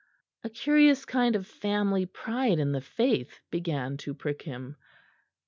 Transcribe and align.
A 0.43 0.49
curious 0.49 1.05
kind 1.05 1.35
of 1.35 1.45
family 1.45 2.07
pride 2.07 2.57
in 2.57 2.71
the 2.71 2.81
Faith 2.81 3.39
began 3.51 3.97
to 3.97 4.15
prick 4.15 4.41
him. 4.41 4.75